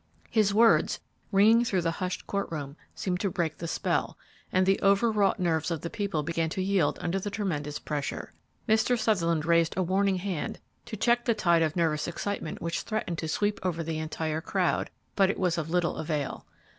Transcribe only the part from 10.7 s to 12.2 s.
to check the tide of nervous